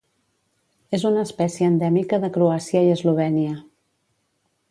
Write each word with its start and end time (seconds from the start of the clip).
És 0.97 1.03
una 1.09 1.25
espècie 1.27 1.67
endèmica 1.73 2.19
de 2.25 2.31
Croàcia 2.39 2.83
i 2.87 2.91
Eslovènia. 2.97 3.55